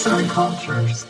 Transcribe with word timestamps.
Arts 0.00 0.06
and 0.06 0.28
Cultures. 0.28 1.06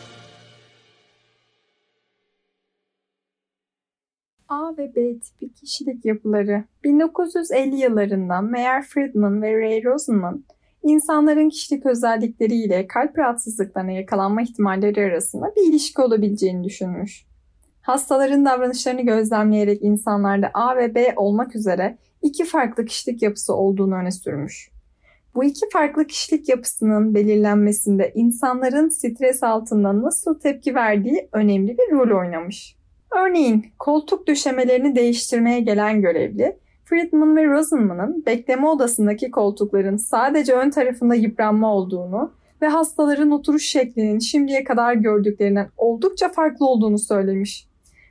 A 4.49 4.77
ve 4.77 4.95
B 4.95 5.19
tipi 5.19 5.53
kişilik 5.53 6.05
yapıları 6.05 6.63
1950 6.83 7.75
yıllarında 7.75 8.41
Meyer 8.41 8.83
Friedman 8.83 9.41
ve 9.41 9.61
Ray 9.61 9.83
Rosenman 9.83 10.43
insanların 10.83 11.49
kişilik 11.49 11.85
özellikleriyle 11.85 12.87
kalp 12.87 13.17
rahatsızlıklarına 13.17 13.91
yakalanma 13.91 14.41
ihtimalleri 14.41 15.05
arasında 15.05 15.53
bir 15.55 15.69
ilişki 15.69 16.01
olabileceğini 16.01 16.63
düşünmüş. 16.63 17.25
Hastaların 17.81 18.45
davranışlarını 18.45 19.01
gözlemleyerek 19.01 19.81
insanlarda 19.81 20.51
A 20.53 20.77
ve 20.77 20.95
B 20.95 21.13
olmak 21.15 21.55
üzere 21.55 21.97
iki 22.21 22.45
farklı 22.45 22.85
kişilik 22.85 23.21
yapısı 23.21 23.55
olduğunu 23.55 23.95
öne 23.95 24.11
sürmüş. 24.11 24.71
Bu 25.35 25.43
iki 25.43 25.69
farklı 25.69 26.07
kişilik 26.07 26.49
yapısının 26.49 27.15
belirlenmesinde 27.15 28.11
insanların 28.15 28.89
stres 28.89 29.43
altında 29.43 30.01
nasıl 30.01 30.39
tepki 30.39 30.75
verdiği 30.75 31.29
önemli 31.31 31.77
bir 31.77 31.91
rol 31.91 32.19
oynamış. 32.19 32.75
Örneğin 33.11 33.65
koltuk 33.79 34.27
döşemelerini 34.27 34.95
değiştirmeye 34.95 35.59
gelen 35.59 36.01
görevli 36.01 36.57
Friedman 36.85 37.35
ve 37.35 37.45
Rosenman'ın 37.45 38.25
bekleme 38.25 38.67
odasındaki 38.67 39.31
koltukların 39.31 39.97
sadece 39.97 40.53
ön 40.53 40.69
tarafında 40.69 41.15
yıpranma 41.15 41.73
olduğunu 41.73 42.31
ve 42.61 42.67
hastaların 42.67 43.31
oturuş 43.31 43.65
şeklinin 43.65 44.19
şimdiye 44.19 44.63
kadar 44.63 44.93
gördüklerinden 44.93 45.69
oldukça 45.77 46.29
farklı 46.29 46.65
olduğunu 46.65 46.99
söylemiş. 46.99 47.67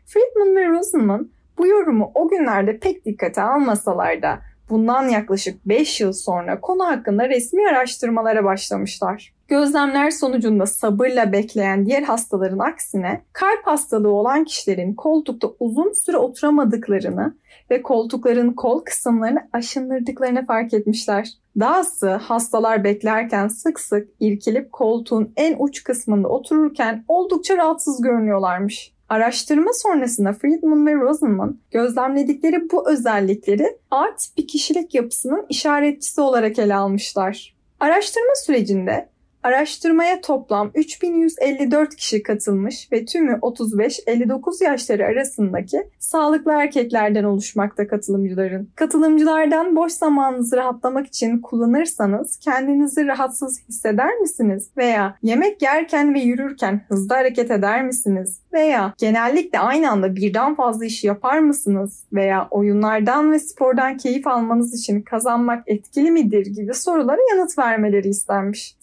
Friedman 0.07 0.57
ve 0.57 0.69
Rosenman 0.69 1.29
bu 1.59 1.67
yorumu 1.67 2.11
o 2.15 2.29
günlerde 2.29 2.79
pek 2.79 3.05
dikkate 3.05 3.43
almasalar 3.43 4.23
da 4.23 4.39
bundan 4.71 5.09
yaklaşık 5.09 5.67
5 5.67 6.01
yıl 6.01 6.13
sonra 6.13 6.61
konu 6.61 6.87
hakkında 6.87 7.29
resmi 7.29 7.69
araştırmalara 7.69 8.45
başlamışlar. 8.45 9.33
Gözlemler 9.49 10.11
sonucunda 10.11 10.67
sabırla 10.67 11.33
bekleyen 11.33 11.87
diğer 11.87 12.03
hastaların 12.03 12.59
aksine 12.59 13.23
kalp 13.33 13.67
hastalığı 13.67 14.13
olan 14.13 14.45
kişilerin 14.45 14.95
koltukta 14.95 15.49
uzun 15.61 15.93
süre 15.93 16.17
oturamadıklarını 16.17 17.35
ve 17.71 17.83
koltukların 17.83 18.53
kol 18.53 18.81
kısımlarını 18.85 19.49
aşındırdıklarını 19.53 20.47
fark 20.47 20.75
etmişler. 20.75 21.29
Dahası 21.61 22.11
hastalar 22.11 22.85
beklerken 22.85 23.49
sık 23.49 23.81
sık 23.81 24.09
irkilip 24.21 24.73
koltuğun 24.73 25.33
en 25.37 25.57
uç 25.59 25.85
kısmında 25.85 26.29
otururken 26.29 27.05
oldukça 27.09 27.57
rahatsız 27.57 28.03
görünüyorlarmış. 28.03 28.93
Araştırma 29.11 29.71
sonrasında 29.73 30.33
Friedman 30.33 30.87
ve 30.87 30.95
Rosenman 30.95 31.59
gözlemledikleri 31.71 32.71
bu 32.73 32.91
özellikleri 32.91 33.79
A 33.91 34.05
tipi 34.17 34.47
kişilik 34.47 34.95
yapısının 34.95 35.47
işaretçisi 35.49 36.21
olarak 36.21 36.59
ele 36.59 36.75
almışlar. 36.75 37.55
Araştırma 37.81 38.33
sürecinde 38.35 39.09
Araştırmaya 39.43 40.21
toplam 40.21 40.71
3154 40.75 41.97
kişi 41.97 42.23
katılmış 42.23 42.93
ve 42.93 43.05
tümü 43.05 43.33
35-59 43.33 44.65
yaşları 44.65 45.07
arasındaki 45.07 45.83
sağlıklı 45.99 46.53
erkeklerden 46.53 47.25
oluşmakta 47.25 47.89
katılımcıların. 47.89 48.69
Katılımcılardan 48.75 49.77
boş 49.77 49.93
zamanınızı 49.93 50.57
rahatlamak 50.57 51.07
için 51.07 51.39
kullanırsanız 51.39 52.37
kendinizi 52.37 53.07
rahatsız 53.07 53.61
hisseder 53.69 54.19
misiniz? 54.19 54.71
Veya 54.77 55.17
yemek 55.23 55.63
yerken 55.63 56.15
ve 56.15 56.21
yürürken 56.21 56.85
hızlı 56.89 57.15
hareket 57.15 57.51
eder 57.51 57.85
misiniz? 57.85 58.41
Veya 58.53 58.95
genellikle 58.99 59.59
aynı 59.59 59.91
anda 59.91 60.17
birden 60.17 60.55
fazla 60.55 60.85
işi 60.85 61.07
yapar 61.07 61.39
mısınız? 61.39 62.05
Veya 62.13 62.49
oyunlardan 62.51 63.33
ve 63.33 63.39
spordan 63.39 63.97
keyif 63.97 64.27
almanız 64.27 64.81
için 64.81 65.03
kazanmak 65.03 65.63
etkili 65.67 66.11
midir 66.11 66.47
gibi 66.47 66.75
sorulara 66.75 67.21
yanıt 67.31 67.59
vermeleri 67.59 68.09
istenmiş. 68.09 68.77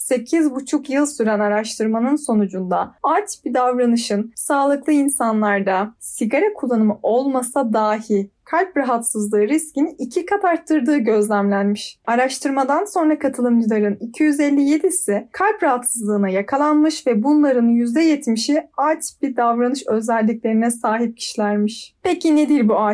8,5 0.48 0.92
yıl 0.94 1.06
süren 1.06 1.40
araştırmanın 1.40 2.16
sonucunda 2.16 2.96
A 3.04 3.16
bir 3.46 3.54
davranışın 3.54 4.32
sağlıklı 4.36 4.94
insanlarda 4.94 5.94
sigara 6.00 6.54
kullanımı 6.54 7.00
olmasa 7.04 7.74
dahi 7.74 8.32
kalp 8.44 8.78
rahatsızlığı 8.78 9.48
riskini 9.48 9.96
iki 10.00 10.26
kat 10.26 10.46
arttırdığı 10.46 10.98
gözlemlenmiş. 10.98 12.00
Araştırmadan 12.06 12.86
sonra 12.86 13.20
katılımcıların 13.20 13.96
257'si 13.96 15.28
kalp 15.32 15.64
rahatsızlığına 15.64 16.30
yakalanmış 16.30 17.08
ve 17.08 17.24
bunların 17.24 17.70
%70'i 17.70 18.70
A 18.78 19.00
tipi 19.00 19.38
davranış 19.38 19.84
özelliklerine 19.88 20.72
sahip 20.72 21.18
kişilermiş. 21.18 21.96
Peki 22.04 22.36
nedir 22.36 22.70
bu 22.70 22.76
A? 22.76 22.94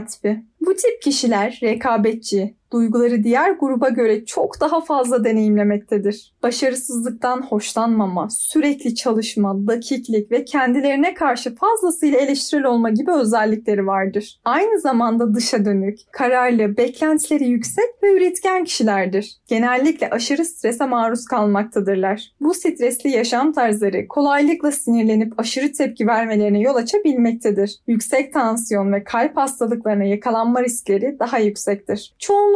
Bu 0.66 0.76
tip 0.76 1.02
kişiler 1.02 1.60
rekabetçi, 1.64 2.56
duyguları 2.74 3.24
diğer 3.24 3.52
gruba 3.52 3.90
göre 3.90 4.26
çok 4.26 4.62
daha 4.62 4.82
fazla 4.82 5.24
deneyimlemektedir. 5.24 6.34
Başarısızlıktan 6.44 7.42
hoşlanmama, 7.42 8.28
sürekli 8.30 8.96
çalışma, 8.96 9.68
dakiklik 9.68 10.32
ve 10.32 10.46
kendilerine 10.46 11.14
karşı 11.14 11.56
fazlasıyla 11.56 12.20
eleştirel 12.20 12.66
olma 12.66 12.90
gibi 12.90 13.12
özellikleri 13.12 13.88
vardır. 13.88 14.40
Aynı 14.46 14.80
zamanda 14.80 15.36
dışa 15.36 15.66
dönük, 15.66 16.00
kararlı, 16.12 16.78
beklentileri 16.78 17.48
yüksek 17.48 17.86
ve 18.04 18.14
üretken 18.14 18.64
kişilerdir. 18.64 19.38
Genellikle 19.48 20.10
aşırı 20.10 20.46
strese 20.46 20.86
maruz 20.86 21.26
kalmaktadırlar. 21.26 22.32
Bu 22.40 22.54
stresli 22.54 23.10
yaşam 23.10 23.52
tarzları 23.52 24.08
kolaylıkla 24.08 24.72
sinirlenip 24.72 25.40
aşırı 25.40 25.72
tepki 25.72 26.08
vermelerine 26.08 26.60
yol 26.60 26.76
açabilmektedir. 26.76 27.80
Yüksek 27.88 28.34
tansiyon 28.34 28.94
ve 28.94 29.04
kalp 29.04 29.38
hastalıklarına 29.38 30.04
yakalanma 30.04 30.64
riskleri 30.64 31.18
daha 31.20 31.40
yüksektir. 31.40 32.14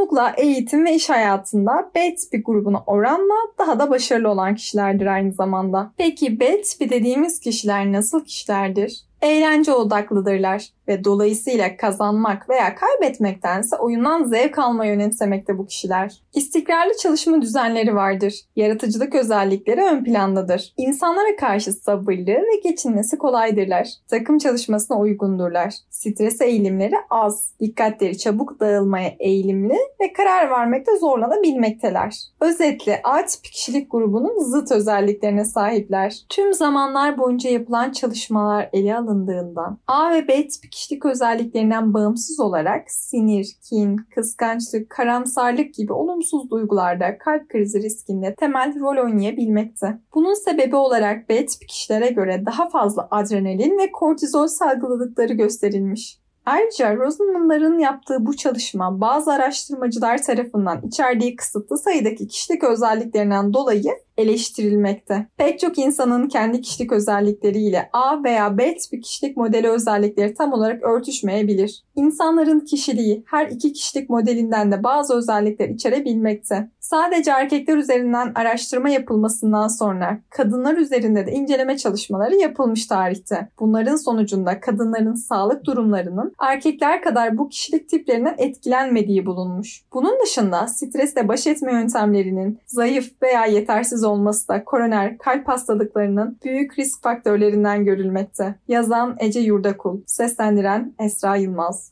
Çoğunlukla 0.07 0.33
eğitim 0.37 0.85
ve 0.85 0.95
iş 0.95 1.09
hayatında 1.09 1.91
B 1.95 2.15
tipi 2.15 2.41
grubuna 2.43 2.83
oranla 2.87 3.35
daha 3.59 3.79
da 3.79 3.89
başarılı 3.89 4.29
olan 4.29 4.55
kişilerdir 4.55 5.05
aynı 5.05 5.33
zamanda. 5.33 5.91
Peki 5.97 6.39
B 6.39 6.61
tipi 6.61 6.89
dediğimiz 6.89 7.39
kişiler 7.39 7.91
nasıl 7.91 8.25
kişilerdir? 8.25 9.01
Eğlence 9.27 9.73
odaklıdırlar 9.73 10.69
ve 10.87 11.03
dolayısıyla 11.03 11.77
kazanmak 11.77 12.49
veya 12.49 12.75
kaybetmektense 12.75 13.75
oyundan 13.75 14.23
zevk 14.23 14.59
almayı 14.59 14.93
önemsemekte 14.93 15.57
bu 15.57 15.65
kişiler. 15.65 16.21
İstikrarlı 16.33 16.91
çalışma 17.01 17.41
düzenleri 17.41 17.95
vardır. 17.95 18.33
Yaratıcılık 18.55 19.15
özellikleri 19.15 19.81
ön 19.81 20.03
plandadır. 20.03 20.73
İnsanlara 20.77 21.35
karşı 21.35 21.73
sabırlı 21.73 22.27
ve 22.27 22.59
geçinmesi 22.63 23.17
kolaydırlar. 23.17 23.87
Takım 24.07 24.37
çalışmasına 24.37 24.99
uygundurlar. 24.99 25.73
Stres 25.89 26.41
eğilimleri 26.41 26.95
az. 27.09 27.53
Dikkatleri 27.59 28.17
çabuk 28.17 28.59
dağılmaya 28.59 29.13
eğilimli 29.19 29.77
ve 30.01 30.13
karar 30.13 30.49
vermekte 30.49 30.97
zorlanabilmekteler. 30.97 32.15
Özetle 32.41 33.01
A 33.03 33.25
tipi 33.25 33.51
kişilik 33.51 33.91
grubunun 33.91 34.39
zıt 34.39 34.71
özelliklerine 34.71 35.45
sahipler. 35.45 36.15
Tüm 36.29 36.53
zamanlar 36.53 37.17
boyunca 37.17 37.49
yapılan 37.49 37.91
çalışmalar 37.91 38.69
ele 38.73 38.87
alındığından 39.17 39.79
A 39.87 40.11
ve 40.11 40.27
B 40.27 40.47
tipi 40.47 40.69
kişilik 40.69 41.05
özelliklerinden 41.05 41.93
bağımsız 41.93 42.39
olarak 42.39 42.91
sinir, 42.91 43.47
kin, 43.69 43.97
kıskançlık, 44.15 44.89
karamsarlık 44.89 45.73
gibi 45.73 45.93
olumsuz 45.93 46.49
duygularda 46.49 47.17
kalp 47.17 47.49
krizi 47.49 47.81
riskinde 47.81 48.35
temel 48.35 48.79
rol 48.79 49.03
oynayabilmekte. 49.03 49.99
Bunun 50.15 50.33
sebebi 50.33 50.75
olarak 50.75 51.29
B 51.29 51.45
tipi 51.45 51.67
kişilere 51.67 52.09
göre 52.09 52.43
daha 52.45 52.69
fazla 52.69 53.07
adrenalin 53.11 53.77
ve 53.77 53.91
kortizol 53.91 54.47
salgıladıkları 54.47 55.33
gösterilmiş. 55.33 56.19
Ayrıca 56.45 56.95
Rosenman'ların 56.95 57.79
yaptığı 57.79 58.25
bu 58.25 58.35
çalışma 58.37 59.01
bazı 59.01 59.31
araştırmacılar 59.31 60.23
tarafından 60.23 60.81
içerdiği 60.87 61.35
kısıtlı 61.35 61.77
sayıdaki 61.77 62.27
kişilik 62.27 62.63
özelliklerinden 62.63 63.53
dolayı 63.53 64.06
eleştirilmekte. 64.17 65.27
Pek 65.37 65.59
çok 65.59 65.77
insanın 65.77 66.27
kendi 66.27 66.61
kişilik 66.61 66.91
özellikleriyle 66.91 67.89
A 67.93 68.23
veya 68.23 68.57
B 68.57 68.77
tipi 68.77 69.01
kişilik 69.01 69.37
modeli 69.37 69.69
özellikleri 69.69 70.33
tam 70.33 70.53
olarak 70.53 70.83
örtüşmeyebilir. 70.83 71.83
İnsanların 71.95 72.59
kişiliği 72.59 73.23
her 73.27 73.47
iki 73.47 73.73
kişilik 73.73 74.09
modelinden 74.09 74.71
de 74.71 74.83
bazı 74.83 75.15
özellikler 75.15 75.69
içerebilmekte. 75.69 76.69
Sadece 76.79 77.31
erkekler 77.31 77.77
üzerinden 77.77 78.31
araştırma 78.35 78.89
yapılmasından 78.89 79.67
sonra 79.67 80.19
kadınlar 80.29 80.77
üzerinde 80.77 81.27
de 81.27 81.31
inceleme 81.31 81.77
çalışmaları 81.77 82.35
yapılmış 82.35 82.85
tarihte. 82.85 83.47
Bunların 83.59 83.95
sonucunda 83.95 84.59
kadınların 84.59 85.13
sağlık 85.13 85.65
durumlarının 85.65 86.33
erkekler 86.39 87.01
kadar 87.01 87.37
bu 87.37 87.49
kişilik 87.49 87.89
tiplerinden 87.89 88.35
etkilenmediği 88.37 89.25
bulunmuş. 89.25 89.81
Bunun 89.93 90.19
dışında 90.23 90.67
stresle 90.67 91.27
baş 91.27 91.47
etme 91.47 91.71
yöntemlerinin 91.71 92.59
zayıf 92.67 93.11
veya 93.21 93.45
yetersiz 93.45 94.03
olması 94.07 94.47
da 94.47 94.63
koroner 94.63 95.17
kalp 95.17 95.47
hastalıklarının 95.47 96.37
büyük 96.43 96.79
risk 96.79 97.03
faktörlerinden 97.03 97.85
görülmekte. 97.85 98.55
Yazan 98.67 99.15
Ece 99.19 99.39
Yurdakul, 99.39 100.01
seslendiren 100.05 100.93
Esra 100.99 101.35
Yılmaz. 101.35 101.91